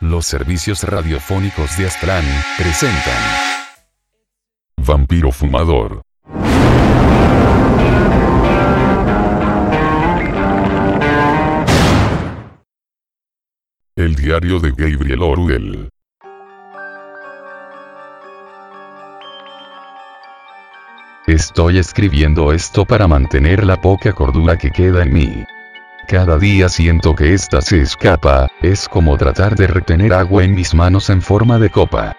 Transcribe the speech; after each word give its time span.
Los 0.00 0.26
servicios 0.26 0.82
radiofónicos 0.82 1.78
de 1.78 1.86
Astran 1.86 2.24
presentan 2.58 3.14
Vampiro 4.76 5.32
Fumador. 5.32 6.02
El 13.96 14.14
diario 14.14 14.60
de 14.60 14.70
Gabriel 14.72 15.22
Orwell. 15.22 15.88
Estoy 21.26 21.78
escribiendo 21.78 22.52
esto 22.52 22.84
para 22.84 23.08
mantener 23.08 23.64
la 23.64 23.80
poca 23.80 24.12
cordura 24.12 24.58
que 24.58 24.70
queda 24.70 25.04
en 25.04 25.12
mí. 25.14 25.44
Cada 26.08 26.38
día 26.38 26.68
siento 26.68 27.16
que 27.16 27.34
esta 27.34 27.60
se 27.60 27.80
escapa, 27.80 28.46
es 28.62 28.88
como 28.88 29.16
tratar 29.16 29.56
de 29.56 29.66
retener 29.66 30.12
agua 30.12 30.44
en 30.44 30.54
mis 30.54 30.72
manos 30.72 31.10
en 31.10 31.20
forma 31.20 31.58
de 31.58 31.68
copa. 31.68 32.16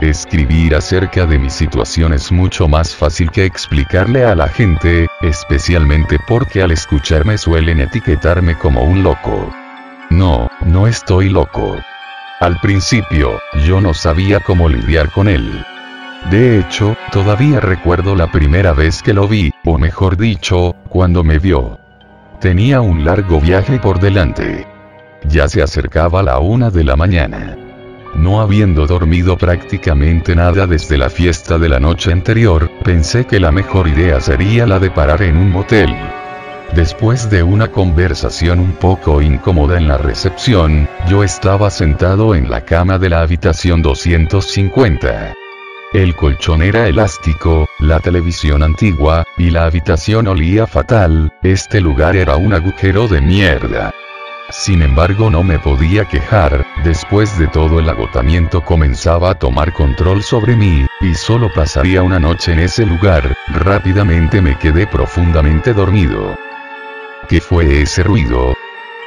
Escribir 0.00 0.76
acerca 0.76 1.26
de 1.26 1.40
mi 1.40 1.50
situación 1.50 2.12
es 2.12 2.30
mucho 2.30 2.68
más 2.68 2.94
fácil 2.94 3.32
que 3.32 3.44
explicarle 3.44 4.24
a 4.24 4.36
la 4.36 4.46
gente, 4.46 5.08
especialmente 5.20 6.20
porque 6.28 6.62
al 6.62 6.70
escucharme 6.70 7.36
suelen 7.36 7.80
etiquetarme 7.80 8.56
como 8.56 8.84
un 8.84 9.02
loco. 9.02 9.52
No, 10.10 10.48
no 10.64 10.86
estoy 10.86 11.28
loco. 11.28 11.76
Al 12.38 12.60
principio, 12.60 13.40
yo 13.66 13.80
no 13.80 13.94
sabía 13.94 14.38
cómo 14.38 14.68
lidiar 14.68 15.10
con 15.10 15.26
él. 15.26 15.64
De 16.30 16.60
hecho, 16.60 16.96
todavía 17.10 17.58
recuerdo 17.58 18.14
la 18.14 18.30
primera 18.30 18.74
vez 18.74 19.02
que 19.02 19.12
lo 19.12 19.26
vi, 19.26 19.52
o 19.64 19.76
mejor 19.76 20.16
dicho, 20.16 20.76
cuando 20.88 21.24
me 21.24 21.40
vio. 21.40 21.83
Tenía 22.44 22.82
un 22.82 23.06
largo 23.06 23.40
viaje 23.40 23.78
por 23.78 23.98
delante. 23.98 24.66
Ya 25.26 25.48
se 25.48 25.62
acercaba 25.62 26.22
la 26.22 26.40
una 26.40 26.68
de 26.68 26.84
la 26.84 26.94
mañana. 26.94 27.56
No 28.16 28.42
habiendo 28.42 28.86
dormido 28.86 29.38
prácticamente 29.38 30.36
nada 30.36 30.66
desde 30.66 30.98
la 30.98 31.08
fiesta 31.08 31.58
de 31.58 31.70
la 31.70 31.80
noche 31.80 32.12
anterior, 32.12 32.70
pensé 32.84 33.24
que 33.24 33.40
la 33.40 33.50
mejor 33.50 33.88
idea 33.88 34.20
sería 34.20 34.66
la 34.66 34.78
de 34.78 34.90
parar 34.90 35.22
en 35.22 35.38
un 35.38 35.52
motel. 35.52 35.88
Después 36.74 37.30
de 37.30 37.42
una 37.42 37.68
conversación 37.68 38.60
un 38.60 38.72
poco 38.72 39.22
incómoda 39.22 39.78
en 39.78 39.88
la 39.88 39.96
recepción, 39.96 40.86
yo 41.08 41.24
estaba 41.24 41.70
sentado 41.70 42.34
en 42.34 42.50
la 42.50 42.66
cama 42.66 42.98
de 42.98 43.08
la 43.08 43.22
habitación 43.22 43.80
250. 43.80 45.32
El 45.94 46.16
colchón 46.16 46.60
era 46.60 46.88
elástico, 46.88 47.68
la 47.78 48.00
televisión 48.00 48.64
antigua, 48.64 49.24
y 49.38 49.50
la 49.50 49.66
habitación 49.66 50.26
olía 50.26 50.66
fatal, 50.66 51.32
este 51.40 51.80
lugar 51.80 52.16
era 52.16 52.34
un 52.34 52.52
agujero 52.52 53.06
de 53.06 53.20
mierda. 53.20 53.94
Sin 54.50 54.82
embargo 54.82 55.30
no 55.30 55.44
me 55.44 55.60
podía 55.60 56.04
quejar, 56.04 56.66
después 56.82 57.38
de 57.38 57.46
todo 57.46 57.78
el 57.78 57.88
agotamiento 57.88 58.64
comenzaba 58.64 59.30
a 59.30 59.34
tomar 59.36 59.72
control 59.72 60.24
sobre 60.24 60.56
mí, 60.56 60.84
y 61.00 61.14
solo 61.14 61.48
pasaría 61.54 62.02
una 62.02 62.18
noche 62.18 62.54
en 62.54 62.58
ese 62.58 62.84
lugar, 62.84 63.36
rápidamente 63.46 64.42
me 64.42 64.58
quedé 64.58 64.88
profundamente 64.88 65.72
dormido. 65.74 66.36
¿Qué 67.28 67.40
fue 67.40 67.82
ese 67.82 68.02
ruido? 68.02 68.56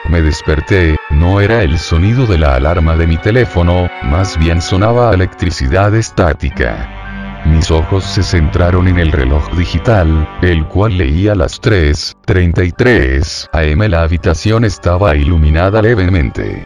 Me 0.09 0.21
desperté, 0.21 0.95
no 1.09 1.41
era 1.41 1.63
el 1.63 1.77
sonido 1.77 2.25
de 2.25 2.37
la 2.37 2.55
alarma 2.55 2.95
de 2.95 3.07
mi 3.07 3.17
teléfono, 3.17 3.89
más 4.03 4.37
bien 4.37 4.61
sonaba 4.61 5.13
electricidad 5.13 5.93
estática. 5.95 7.43
Mis 7.45 7.69
ojos 7.71 8.05
se 8.05 8.23
centraron 8.23 8.87
en 8.87 8.99
el 8.99 9.11
reloj 9.11 9.51
digital, 9.57 10.27
el 10.41 10.65
cual 10.65 10.97
leía 10.97 11.35
las 11.35 11.61
3.33 11.61 13.49
am. 13.51 13.79
La 13.89 14.03
habitación 14.03 14.63
estaba 14.63 15.15
iluminada 15.15 15.81
levemente. 15.81 16.65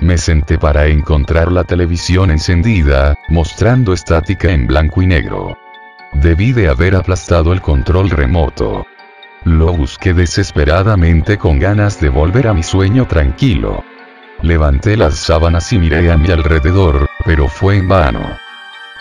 Me 0.00 0.18
senté 0.18 0.58
para 0.58 0.86
encontrar 0.86 1.50
la 1.52 1.64
televisión 1.64 2.30
encendida, 2.30 3.14
mostrando 3.28 3.94
estática 3.94 4.50
en 4.50 4.66
blanco 4.66 5.00
y 5.00 5.06
negro. 5.06 5.56
Debí 6.12 6.52
de 6.52 6.68
haber 6.68 6.96
aplastado 6.96 7.52
el 7.52 7.60
control 7.62 8.10
remoto. 8.10 8.84
Lo 9.44 9.74
busqué 9.74 10.14
desesperadamente 10.14 11.36
con 11.36 11.58
ganas 11.58 12.00
de 12.00 12.08
volver 12.08 12.48
a 12.48 12.54
mi 12.54 12.62
sueño 12.62 13.06
tranquilo. 13.06 13.84
Levanté 14.40 14.96
las 14.96 15.16
sábanas 15.16 15.70
y 15.70 15.78
miré 15.78 16.10
a 16.10 16.16
mi 16.16 16.30
alrededor, 16.30 17.06
pero 17.26 17.48
fue 17.48 17.76
en 17.76 17.88
vano. 17.88 18.38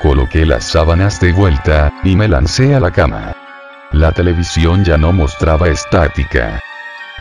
Coloqué 0.01 0.45
las 0.45 0.65
sábanas 0.65 1.21
de 1.21 1.31
vuelta, 1.31 1.93
y 2.03 2.17
me 2.17 2.27
lancé 2.27 2.75
a 2.75 2.81
la 2.81 2.91
cama. 2.91 3.37
La 3.93 4.11
televisión 4.11 4.83
ya 4.83 4.97
no 4.97 5.13
mostraba 5.13 5.69
estática. 5.69 6.59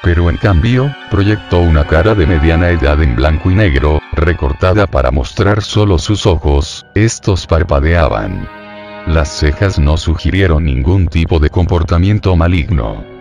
Pero 0.03 0.28
en 0.28 0.37
cambio, 0.37 0.93
proyectó 1.09 1.61
una 1.61 1.87
cara 1.87 2.16
de 2.16 2.27
mediana 2.27 2.71
edad 2.71 3.00
en 3.00 3.15
blanco 3.15 3.53
y 3.53 3.55
negro, 3.55 4.00
recortada 4.11 4.88
para 4.88 5.12
mostrar 5.12 5.62
solo 5.62 6.00
sus 6.00 6.27
ojos, 6.27 6.87
estos 6.97 7.47
parpadeaban. 7.47 8.49
Las 9.06 9.28
cejas 9.28 9.78
no 9.78 9.97
sugirieron 9.97 10.65
ningún 10.65 11.06
tipo 11.06 11.38
de 11.38 11.50
comportamiento 11.50 12.34
maligno. 12.34 13.12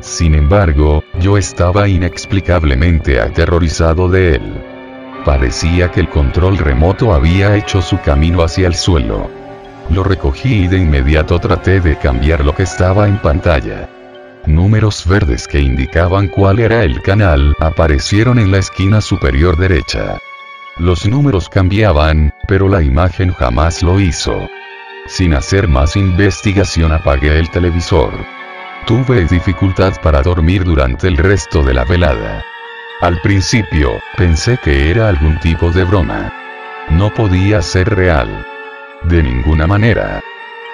Sin 0.00 0.34
embargo, 0.34 1.04
yo 1.20 1.36
estaba 1.36 1.86
inexplicablemente 1.86 3.20
aterrorizado 3.20 4.08
de 4.08 4.36
él. 4.36 4.64
Parecía 5.24 5.90
que 5.90 6.00
el 6.00 6.08
control 6.08 6.56
remoto 6.56 7.12
había 7.12 7.54
hecho 7.56 7.82
su 7.82 8.00
camino 8.00 8.42
hacia 8.42 8.66
el 8.66 8.74
suelo. 8.74 9.30
Lo 9.90 10.02
recogí 10.02 10.64
y 10.64 10.68
de 10.68 10.78
inmediato 10.78 11.38
traté 11.38 11.80
de 11.80 11.96
cambiar 11.96 12.44
lo 12.44 12.54
que 12.54 12.62
estaba 12.62 13.08
en 13.08 13.18
pantalla. 13.18 13.88
Números 14.46 15.06
verdes 15.06 15.46
que 15.46 15.60
indicaban 15.60 16.28
cuál 16.28 16.60
era 16.60 16.82
el 16.82 17.02
canal 17.02 17.54
aparecieron 17.60 18.38
en 18.38 18.50
la 18.50 18.58
esquina 18.58 19.02
superior 19.02 19.58
derecha. 19.58 20.18
Los 20.78 21.06
números 21.06 21.50
cambiaban, 21.50 22.32
pero 22.48 22.68
la 22.68 22.82
imagen 22.82 23.34
jamás 23.34 23.82
lo 23.82 24.00
hizo. 24.00 24.48
Sin 25.06 25.34
hacer 25.34 25.68
más 25.68 25.96
investigación 25.96 26.92
apagué 26.92 27.38
el 27.38 27.50
televisor. 27.50 28.39
Tuve 28.86 29.24
dificultad 29.26 30.00
para 30.02 30.22
dormir 30.22 30.64
durante 30.64 31.06
el 31.06 31.16
resto 31.16 31.62
de 31.62 31.74
la 31.74 31.84
velada. 31.84 32.44
Al 33.00 33.20
principio, 33.20 34.00
pensé 34.16 34.58
que 34.62 34.90
era 34.90 35.08
algún 35.08 35.38
tipo 35.40 35.70
de 35.70 35.84
broma. 35.84 36.32
No 36.90 37.14
podía 37.14 37.62
ser 37.62 37.88
real. 37.94 38.46
De 39.04 39.22
ninguna 39.22 39.66
manera. 39.66 40.20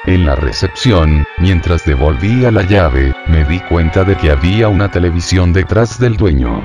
En 0.06 0.25
la 0.25 0.34
recepción, 0.34 1.25
mientras 1.39 1.84
devolvía 1.84 2.50
la 2.50 2.62
llave, 2.62 3.15
me 3.27 3.45
di 3.45 3.61
cuenta 3.61 4.05
de 4.05 4.16
que 4.16 4.31
había 4.31 4.69
una 4.69 4.91
televisión 4.91 5.53
detrás 5.53 5.99
del 5.99 6.16
dueño. 6.16 6.62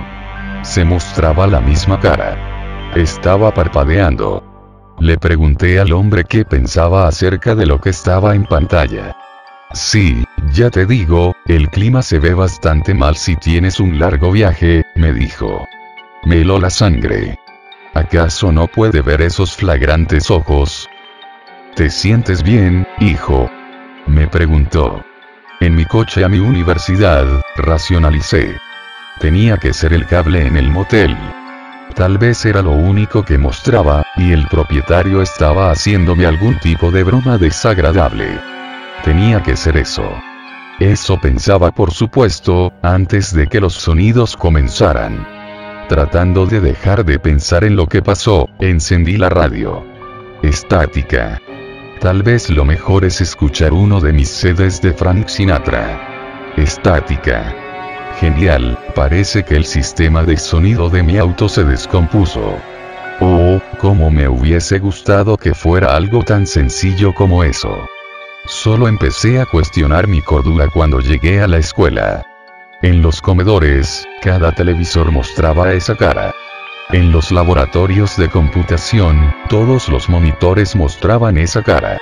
Se 0.64 0.86
mostraba 0.86 1.48
la 1.48 1.60
misma 1.60 2.00
cara. 2.00 2.92
Estaba 2.96 3.54
parpadeando. 3.54 4.44
Le 5.00 5.18
pregunté 5.18 5.80
al 5.80 5.92
hombre 5.94 6.24
qué 6.26 6.46
pensaba 6.46 7.08
acerca 7.08 7.56
de 7.56 7.66
lo 7.66 7.82
que 7.82 7.90
estaba 7.90 8.36
en 8.36 8.46
pantalla. 8.46 9.18
Sí, 9.74 10.26
ya 10.52 10.70
te 10.70 10.86
digo, 10.86 11.36
el 11.48 11.70
clima 11.70 12.02
se 12.02 12.20
ve 12.20 12.34
bastante 12.34 12.94
mal 12.94 13.16
si 13.16 13.38
tienes 13.38 13.80
un 13.80 14.00
largo 14.00 14.32
viaje, 14.32 14.84
me 14.96 15.14
dijo. 15.14 15.68
Me 16.26 16.42
heló 16.42 16.60
la 16.60 16.70
sangre. 16.70 17.40
¿Acaso 17.94 18.52
no 18.52 18.68
puede 18.68 19.02
ver 19.02 19.22
esos 19.22 19.56
flagrantes 19.56 20.30
ojos? 20.30 20.90
¿Te 21.76 21.90
sientes 21.90 22.44
bien, 22.44 22.86
hijo? 23.00 23.50
Me 24.08 24.28
preguntó. 24.28 25.06
En 25.62 25.76
mi 25.76 25.86
coche 25.86 26.26
a 26.26 26.30
mi 26.30 26.40
universidad, 26.40 27.26
racionalicé. 27.56 28.58
Tenía 29.20 29.58
que 29.58 29.74
ser 29.74 29.94
el 29.94 30.06
cable 30.06 30.46
en 30.48 30.58
el 30.58 30.70
motel. 30.70 31.18
Tal 31.96 32.18
vez 32.18 32.46
era 32.46 32.62
lo 32.62 32.72
único 32.72 33.24
que 33.24 33.38
mostraba, 33.38 34.06
y 34.18 34.32
el 34.32 34.48
propietario 34.48 35.22
estaba 35.22 35.72
haciéndome 35.72 36.26
algún 36.26 36.58
tipo 36.60 36.92
de 36.92 37.04
broma 37.04 37.38
desagradable. 37.38 38.51
Tenía 39.04 39.42
que 39.42 39.58
ser 39.58 39.78
eso. 39.78 40.04
Eso 40.80 41.20
pensaba 41.20 41.72
por 41.72 41.92
supuesto, 41.92 42.72
antes 42.84 43.34
de 43.34 43.48
que 43.48 43.60
los 43.60 43.74
sonidos 43.74 44.38
comenzaran. 44.38 45.28
Tratando 45.90 46.46
de 46.46 46.62
dejar 46.62 47.04
de 47.04 47.18
pensar 47.18 47.64
en 47.64 47.76
lo 47.76 47.88
que 47.88 48.02
pasó, 48.02 48.48
encendí 48.60 49.18
la 49.18 49.30
radio. 49.30 49.84
Estática. 50.44 51.42
Tal 52.00 52.22
vez 52.22 52.50
lo 52.50 52.64
mejor 52.64 53.04
es 53.04 53.22
escuchar 53.22 53.74
uno 53.74 54.02
de 54.02 54.14
mis 54.14 54.30
CDs 54.30 54.82
de 54.82 54.94
Frank 54.94 55.28
Sinatra. 55.28 56.54
Estática. 56.58 57.56
Genial, 58.20 58.78
parece 58.94 59.44
que 59.44 59.56
el 59.56 59.66
sistema 59.66 60.24
de 60.24 60.38
sonido 60.38 60.90
de 60.90 61.02
mi 61.02 61.18
auto 61.18 61.50
se 61.50 61.64
descompuso. 61.64 62.56
Oh, 63.20 63.60
cómo 63.80 64.12
me 64.12 64.28
hubiese 64.28 64.80
gustado 64.80 65.38
que 65.38 65.54
fuera 65.54 65.96
algo 65.96 66.24
tan 66.24 66.46
sencillo 66.46 67.14
como 67.14 67.44
eso. 67.44 67.88
Solo 68.46 68.88
empecé 68.88 69.40
a 69.40 69.46
cuestionar 69.46 70.08
mi 70.08 70.22
cordura 70.22 70.68
cuando 70.68 71.00
llegué 71.00 71.42
a 71.42 71.48
la 71.48 71.60
escuela. 71.60 72.26
En 72.82 73.04
los 73.04 73.22
comedores, 73.22 74.08
cada 74.24 74.52
televisor 74.54 75.12
mostraba 75.12 75.74
esa 75.74 75.96
cara. 75.96 76.34
En 76.90 77.12
los 77.12 77.32
laboratorios 77.32 78.18
de 78.18 78.30
computación, 78.30 79.32
todos 79.48 79.90
los 79.90 80.10
monitores 80.10 80.76
mostraban 80.76 81.38
esa 81.38 81.62
cara. 81.62 82.00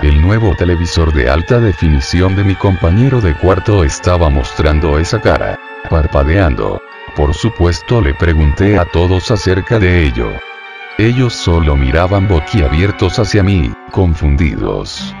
El 0.00 0.22
nuevo 0.22 0.56
televisor 0.56 1.12
de 1.12 1.28
alta 1.28 1.60
definición 1.60 2.34
de 2.34 2.44
mi 2.44 2.54
compañero 2.54 3.20
de 3.20 3.36
cuarto 3.36 3.84
estaba 3.84 4.30
mostrando 4.30 4.98
esa 4.98 5.20
cara, 5.20 5.60
parpadeando. 5.90 6.80
Por 7.14 7.34
supuesto 7.34 8.00
le 8.00 8.14
pregunté 8.14 8.78
a 8.78 8.86
todos 8.86 9.30
acerca 9.30 9.78
de 9.78 10.06
ello. 10.06 10.32
Ellos 10.96 11.34
solo 11.34 11.76
miraban 11.76 12.26
boquiabiertos 12.26 13.18
hacia 13.18 13.42
mí, 13.42 13.70
confundidos. 13.90 15.14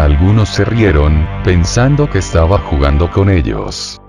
Algunos 0.00 0.48
se 0.48 0.64
rieron, 0.64 1.28
pensando 1.44 2.08
que 2.08 2.20
estaba 2.20 2.58
jugando 2.58 3.10
con 3.10 3.28
ellos. 3.28 4.00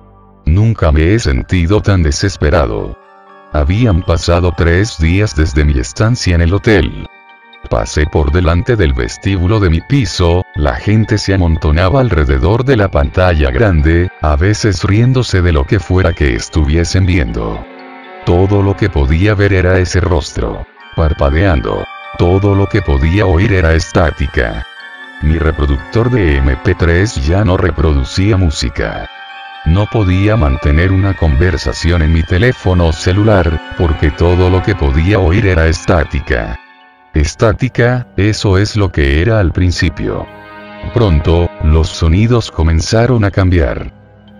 Nunca 0.46 0.90
me 0.94 1.14
he 1.14 1.20
sentido 1.20 1.82
tan 1.82 2.02
desesperado. 2.02 2.98
Habían 3.52 4.02
pasado 4.02 4.54
tres 4.56 4.98
días 5.00 5.36
desde 5.36 5.66
mi 5.66 5.78
estancia 5.78 6.34
en 6.34 6.40
el 6.40 6.54
hotel. 6.54 7.06
Pasé 7.70 8.06
por 8.06 8.32
delante 8.32 8.78
del 8.78 8.94
vestíbulo 8.94 9.60
de 9.60 9.70
mi 9.70 9.82
piso, 9.82 10.44
la 10.56 10.76
gente 10.76 11.18
se 11.18 11.34
amontonaba 11.34 12.00
alrededor 12.00 12.64
de 12.64 12.78
la 12.78 12.90
pantalla 12.90 13.52
grande, 13.52 14.10
a 14.22 14.38
veces 14.38 14.86
riéndose 14.86 15.42
de 15.42 15.52
lo 15.52 15.66
que 15.66 15.82
fuera 15.82 16.14
que 16.14 16.36
estuviesen 16.36 17.06
viendo. 17.06 17.66
Todo 18.26 18.62
lo 18.62 18.78
que 18.78 18.90
podía 18.90 19.36
ver 19.36 19.52
era 19.52 19.78
ese 19.78 20.00
rostro. 20.00 20.66
Parpadeando. 20.96 21.84
Todo 22.18 22.56
lo 22.56 22.68
que 22.68 22.82
podía 22.82 23.26
oír 23.26 23.52
era 23.52 23.74
estática. 23.74 24.66
Mi 25.24 25.38
reproductor 25.38 26.10
de 26.10 26.42
MP3 26.42 27.22
ya 27.22 27.46
no 27.46 27.56
reproducía 27.56 28.38
música. 28.38 29.08
No 29.66 29.86
podía 29.86 30.36
mantener 30.36 30.92
una 30.92 31.14
conversación 31.16 32.02
en 32.02 32.12
mi 32.12 32.24
teléfono 32.24 32.92
celular, 32.92 33.76
porque 33.78 34.10
todo 34.10 34.50
lo 34.50 34.64
que 34.64 34.74
podía 34.74 35.20
oír 35.20 35.46
era 35.46 35.68
estática. 35.68 36.60
Estática, 37.14 38.08
eso 38.18 38.58
es 38.58 38.76
lo 38.76 38.92
que 38.92 39.22
era 39.22 39.40
al 39.40 39.52
principio. 39.52 40.26
Pronto, 40.96 41.52
los 41.64 41.90
sonidos 41.90 42.50
comenzaron 42.50 43.24
a 43.24 43.30
cambiar. 43.30 43.94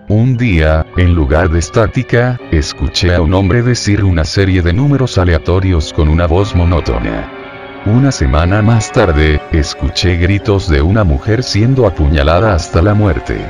Un 0.08 0.36
día, 0.36 0.88
en 0.98 1.14
lugar 1.14 1.50
de 1.50 1.60
estática, 1.60 2.40
escuché 2.50 3.14
a 3.14 3.22
un 3.22 3.36
hombre 3.36 3.62
decir 3.62 4.04
una 4.04 4.26
serie 4.26 4.64
de 4.64 4.74
números 4.74 5.20
aleatorios 5.20 5.94
con 5.94 6.10
una 6.10 6.26
voz 6.26 6.56
monótona. 6.56 7.41
Una 7.86 8.12
semana 8.12 8.62
más 8.62 8.92
tarde, 8.92 9.42
escuché 9.52 10.18
gritos 10.18 10.70
de 10.70 10.84
una 10.84 11.04
mujer 11.04 11.42
siendo 11.42 11.88
apuñalada 11.88 12.54
hasta 12.54 12.80
la 12.80 12.94
muerte. 12.94 13.44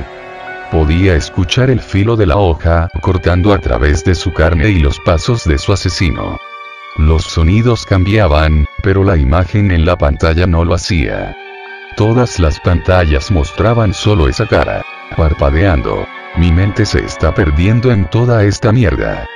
Podía 0.70 1.14
escuchar 1.16 1.68
el 1.68 1.80
filo 1.80 2.16
de 2.16 2.24
la 2.24 2.38
hoja, 2.38 2.88
cortando 3.02 3.52
a 3.52 3.58
través 3.58 4.04
de 4.04 4.14
su 4.14 4.32
carne 4.32 4.70
y 4.70 4.78
los 4.78 4.98
pasos 5.00 5.44
de 5.44 5.58
su 5.58 5.74
asesino. 5.74 6.38
Los 6.96 7.24
sonidos 7.24 7.84
cambiaban, 7.84 8.66
pero 8.82 9.04
la 9.04 9.18
imagen 9.18 9.70
en 9.70 9.84
la 9.84 9.98
pantalla 9.98 10.46
no 10.46 10.64
lo 10.64 10.72
hacía. 10.72 11.36
Todas 11.98 12.38
las 12.38 12.58
pantallas 12.58 13.30
mostraban 13.30 13.92
solo 13.92 14.28
esa 14.28 14.46
cara, 14.46 14.82
parpadeando. 15.14 16.06
Mi 16.38 16.52
mente 16.52 16.86
se 16.86 17.00
está 17.00 17.34
perdiendo 17.34 17.92
en 17.92 18.06
toda 18.06 18.44
esta 18.44 18.72
mierda. 18.72 19.26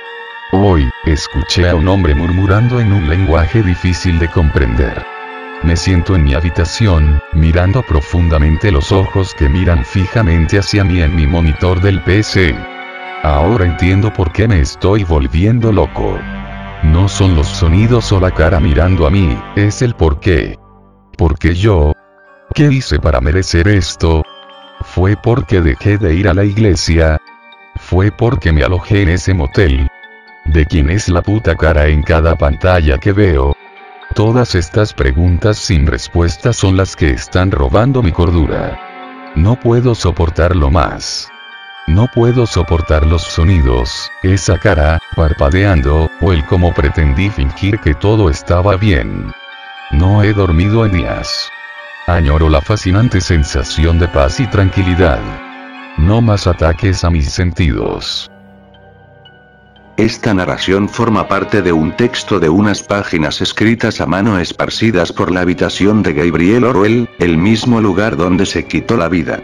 Hoy, 0.53 0.89
escuché 1.03 1.67
a 1.67 1.75
un 1.75 1.89
hombre 1.89 2.15
murmurando 2.15 2.79
en 2.79 2.93
un 2.93 3.09
lenguaje 3.09 3.61
difícil 3.61 4.17
de 4.17 4.29
comprender. 4.29 5.05
Me 5.63 5.75
siento 5.75 6.15
en 6.15 6.23
mi 6.23 6.35
habitación, 6.35 7.21
mirando 7.33 7.83
profundamente 7.83 8.71
los 8.71 8.93
ojos 8.93 9.33
que 9.33 9.49
miran 9.49 9.83
fijamente 9.83 10.57
hacia 10.57 10.85
mí 10.85 11.01
en 11.01 11.13
mi 11.13 11.27
monitor 11.27 11.81
del 11.81 12.01
PC. 12.01 12.55
Ahora 13.23 13.65
entiendo 13.65 14.13
por 14.13 14.31
qué 14.31 14.47
me 14.47 14.61
estoy 14.61 15.03
volviendo 15.03 15.73
loco. 15.73 16.17
No 16.81 17.09
son 17.09 17.35
los 17.35 17.47
sonidos 17.47 18.13
o 18.13 18.21
la 18.21 18.31
cara 18.31 18.61
mirando 18.61 19.05
a 19.05 19.09
mí, 19.09 19.37
es 19.57 19.81
el 19.81 19.95
por 19.95 20.21
qué. 20.21 20.57
Porque 21.17 21.55
yo? 21.55 21.91
¿Qué 22.53 22.71
hice 22.71 22.99
para 22.99 23.19
merecer 23.19 23.67
esto? 23.67 24.23
¿Fue 24.79 25.17
porque 25.21 25.59
dejé 25.59 25.97
de 25.97 26.15
ir 26.15 26.29
a 26.29 26.33
la 26.33 26.45
iglesia? 26.45 27.17
¿Fue 27.75 28.11
porque 28.11 28.53
me 28.53 28.63
alojé 28.63 29.01
en 29.01 29.09
ese 29.09 29.33
motel? 29.33 29.89
¿De 30.47 30.65
quién 30.65 30.89
es 30.89 31.09
la 31.09 31.21
puta 31.21 31.55
cara 31.55 31.87
en 31.87 32.01
cada 32.01 32.35
pantalla 32.37 32.97
que 32.97 33.11
veo? 33.11 33.55
Todas 34.15 34.55
estas 34.55 34.93
preguntas 34.93 35.57
sin 35.57 35.85
respuesta 35.85 36.53
son 36.53 36.77
las 36.77 36.95
que 36.95 37.11
están 37.11 37.51
robando 37.51 38.01
mi 38.01 38.13
cordura. 38.13 38.79
No 39.35 39.59
puedo 39.59 39.93
soportarlo 39.93 40.71
más. 40.71 41.27
No 41.85 42.07
puedo 42.07 42.45
soportar 42.47 43.05
los 43.05 43.23
sonidos, 43.23 44.09
esa 44.23 44.57
cara, 44.57 44.99
parpadeando, 45.15 46.09
o 46.21 46.31
el 46.31 46.45
cómo 46.45 46.73
pretendí 46.73 47.29
fingir 47.29 47.79
que 47.79 47.93
todo 47.93 48.29
estaba 48.29 48.77
bien. 48.77 49.33
No 49.91 50.23
he 50.23 50.33
dormido 50.33 50.85
en 50.85 50.93
días. 50.93 51.51
Añoro 52.07 52.49
la 52.49 52.61
fascinante 52.61 53.19
sensación 53.19 53.99
de 53.99 54.07
paz 54.07 54.39
y 54.39 54.47
tranquilidad. 54.47 55.19
No 55.97 56.21
más 56.21 56.47
ataques 56.47 57.03
a 57.03 57.09
mis 57.09 57.31
sentidos. 57.31 58.29
Esta 59.97 60.31
narración 60.31 60.89
forma 60.89 61.27
parte 61.27 61.63
de 61.63 61.71
un 61.71 61.91
texto 61.91 62.39
de 62.39 62.49
unas 62.49 62.83
páginas 62.83 63.41
escritas 63.41 63.99
a 63.99 64.05
mano 64.05 64.37
esparcidas 64.37 65.11
por 65.11 65.31
la 65.31 65.41
habitación 65.41 66.03
de 66.03 66.13
Gabriel 66.13 66.65
Orwell, 66.65 67.09
el 67.17 67.39
mismo 67.39 67.81
lugar 67.81 68.15
donde 68.15 68.45
se 68.45 68.67
quitó 68.67 68.95
la 68.95 69.09
vida. 69.09 69.41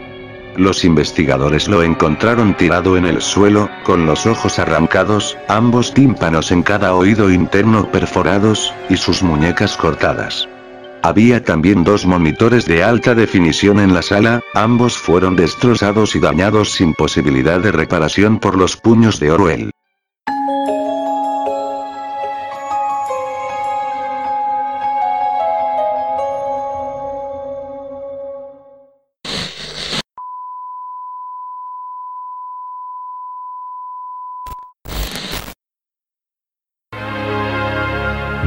Los 0.56 0.84
investigadores 0.84 1.66
lo 1.66 1.82
encontraron 1.82 2.56
tirado 2.56 2.96
en 2.96 3.04
el 3.04 3.20
suelo, 3.20 3.68
con 3.82 4.06
los 4.06 4.26
ojos 4.26 4.60
arrancados, 4.60 5.36
ambos 5.48 5.92
tímpanos 5.92 6.52
en 6.52 6.62
cada 6.62 6.94
oído 6.94 7.32
interno 7.32 7.90
perforados, 7.90 8.72
y 8.88 8.96
sus 8.96 9.24
muñecas 9.24 9.76
cortadas. 9.76 10.48
Había 11.02 11.42
también 11.42 11.82
dos 11.82 12.06
monitores 12.06 12.64
de 12.66 12.84
alta 12.84 13.16
definición 13.16 13.80
en 13.80 13.92
la 13.92 14.02
sala, 14.02 14.40
ambos 14.54 14.96
fueron 14.96 15.34
destrozados 15.34 16.14
y 16.14 16.20
dañados 16.20 16.70
sin 16.70 16.94
posibilidad 16.94 17.58
de 17.58 17.72
reparación 17.72 18.38
por 18.38 18.56
los 18.56 18.76
puños 18.76 19.18
de 19.18 19.32
Orwell. 19.32 19.70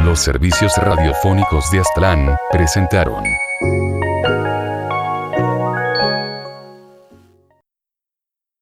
Los 0.08 0.22
servicios 0.22 0.72
radiofónicos 0.78 1.70
de 1.70 1.82
Aztlán 1.82 2.38
presentaron. 2.50 3.26